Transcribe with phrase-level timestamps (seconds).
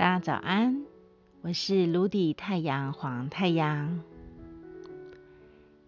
[0.00, 0.86] 大家早安，
[1.42, 4.00] 我是卢底太阳黄太阳。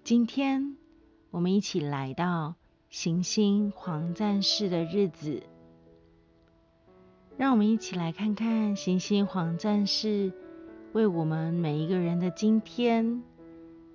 [0.05, 0.77] 今天
[1.31, 2.57] 我们一起来到
[2.91, 5.43] 行星黄战士的日子，
[7.39, 10.31] 让我们一起来看看行星黄战士
[10.93, 13.23] 为我们每一个人的今天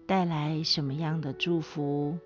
[0.07, 2.17] 带来什么样的祝福。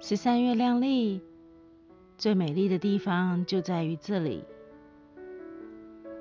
[0.00, 1.20] 十三月亮丽。
[2.22, 4.44] 最美丽的地方就在于这里，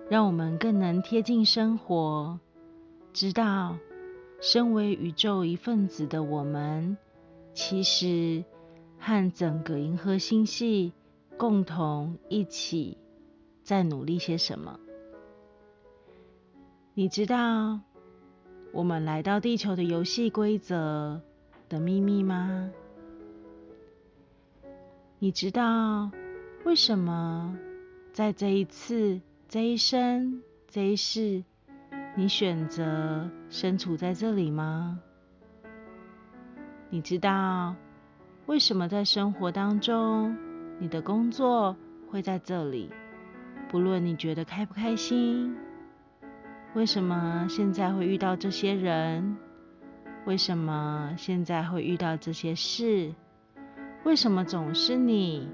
[0.10, 2.40] 让我们更能贴近生活，
[3.14, 3.78] 知道
[4.42, 6.98] 身为宇宙一份子的我们，
[7.54, 8.44] 其实
[8.98, 10.92] 和整个银河星系
[11.38, 12.98] 共同一起
[13.62, 14.80] 在努力些什么。
[16.96, 17.80] 你知道
[18.72, 21.22] 我们来到地球的游戏规则
[21.70, 22.72] 的秘密吗？
[25.24, 26.10] 你知道
[26.66, 27.56] 为什么
[28.12, 31.44] 在这一次、这一生、这一世，
[32.16, 35.00] 你选择身处在这里吗？
[36.90, 37.76] 你知道
[38.48, 40.36] 为什么在生活当中，
[40.80, 41.78] 你的工作
[42.10, 42.90] 会在这里？
[43.70, 45.56] 不论你觉得开不开心，
[46.74, 49.38] 为什么现在会遇到这些人？
[50.26, 53.14] 为什么现在会遇到这些事？
[54.04, 55.48] 为什么总是你？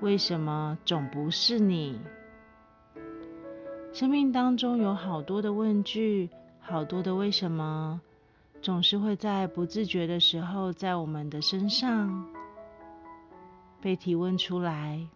[0.00, 2.00] 为什么总不是你？
[3.92, 8.00] 生命当中有好多的问句，好多的为什么，
[8.62, 12.26] 总是会在不自觉的时候，在我们的身上
[13.82, 15.06] 被提问出来。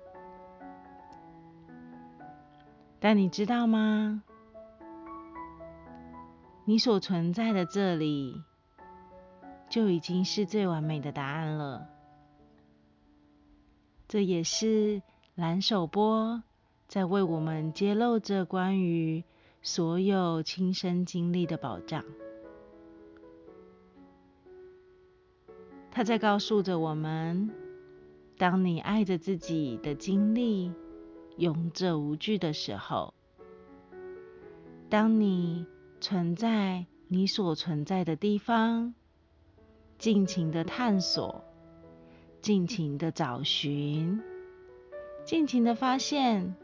[3.01, 4.23] 但你知道吗？
[6.67, 8.43] 你所存在的这里，
[9.69, 11.89] 就已经是最完美的答案了。
[14.15, 15.03] 这也是
[15.35, 16.45] 蓝手波
[16.87, 19.25] 在为我们揭露着关于
[19.61, 22.05] 所有亲身经历的保障。
[25.91, 27.51] 他在告诉着我们：
[28.39, 30.73] 当你爱着自己的经历，
[31.37, 33.13] 勇者无惧的时候；
[34.89, 35.67] 当你
[36.01, 38.95] 存在你所存在的地方，
[39.99, 41.45] 尽情的探索。
[42.45, 44.21] 尽情的找寻，
[45.25, 46.55] 尽情的发现，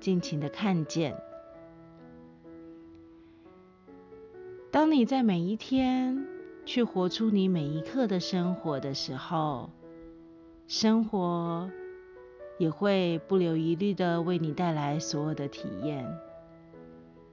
[0.00, 1.16] 尽情的看见。
[4.70, 6.26] 当你在每一天
[6.66, 9.70] 去活出你每一刻的生活的时候，
[10.66, 11.70] 生活
[12.58, 16.06] 也会不留一虑的为你带来所有的体验。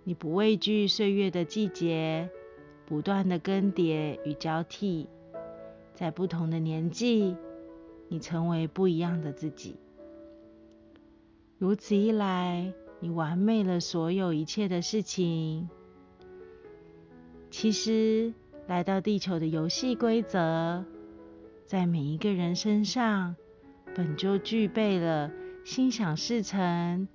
[0.06, 2.30] 你不畏惧岁月的季节
[2.86, 5.10] 不断的更迭与交替，
[5.94, 7.36] 在不同的年纪。
[8.08, 9.76] 你成为不一样的自己，
[11.58, 15.70] 如此一来，你完美了所有一切的事情。
[17.50, 18.34] 其实，
[18.68, 20.84] 来到地球的游戏规则，
[21.66, 23.36] 在每一个人身上，
[23.96, 25.32] 本就具备了
[25.64, 27.08] 心想事成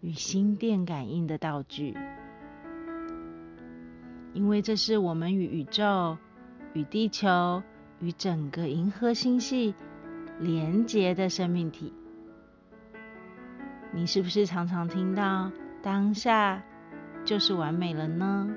[0.00, 1.96] 与心电感应的道具，
[4.32, 6.16] 因为这是我们与宇宙、
[6.72, 7.62] 与地球、
[8.00, 9.74] 与整个银河星系。
[10.40, 11.92] 连结的生命体，
[13.92, 16.62] 你是不是常常听到当下
[17.24, 18.50] 就是完美了呢？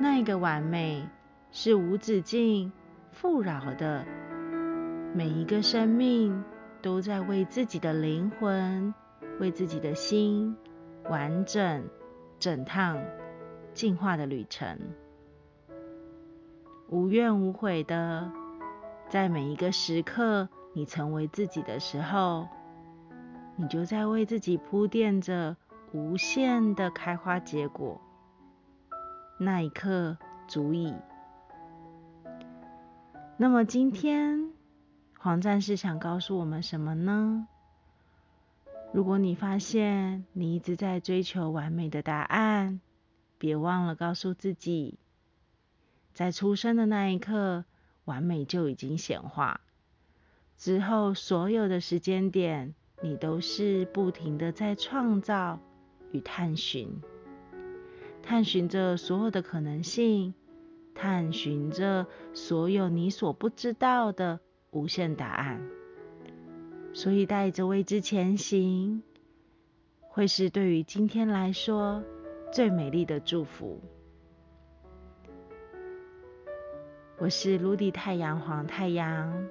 [0.00, 1.06] 那一个完美
[1.50, 2.72] 是无止境、
[3.12, 4.06] 富饶的，
[5.14, 6.42] 每一个生命
[6.80, 8.94] 都在为自己的灵魂、
[9.38, 10.56] 为自己的心
[11.10, 11.84] 完整
[12.38, 12.98] 整趟
[13.74, 14.78] 进化的旅程，
[16.88, 18.32] 无怨无悔的。
[19.08, 22.48] 在每一个时刻，你成为自己的时候，
[23.54, 25.56] 你就在为自己铺垫着
[25.92, 28.00] 无限的开花结果。
[29.38, 30.16] 那一刻
[30.48, 30.92] 足矣。
[33.36, 34.50] 那么今天
[35.18, 37.46] 黄战士想告诉我们什么呢？
[38.92, 42.80] 如果你发现你一直在追求完美的答案，
[43.38, 44.98] 别忘了告诉自己，
[46.12, 47.64] 在出生的那一刻。
[48.06, 49.60] 完美就已经显化，
[50.56, 55.60] 之后所有的时间点，你都是不停的在创造
[56.12, 57.02] 与探寻，
[58.22, 60.34] 探寻着所有的可能性，
[60.94, 65.60] 探寻着所有你所不知道的无限答案。
[66.94, 69.02] 所以带着未知前行，
[70.00, 72.02] 会是对于今天来说
[72.52, 73.82] 最美丽的祝福。
[77.26, 79.48] 我是卢迪太阳黄太阳，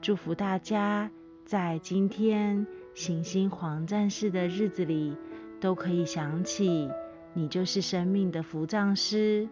[0.00, 1.08] 祝福大家
[1.44, 5.16] 在今天行星黄战士的日子里，
[5.60, 6.90] 都可以想起
[7.32, 9.48] 你就是生命的扶葬师。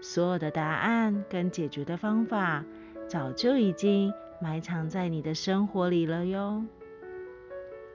[0.00, 2.64] 所有的答案跟解决的方法，
[3.06, 4.10] 早就已经
[4.40, 6.64] 埋藏在你的生活里了哟。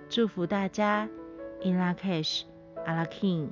[0.08, 1.10] 祝福大家
[1.64, 2.44] ，In La Cash，
[2.86, 3.48] 阿拉 King。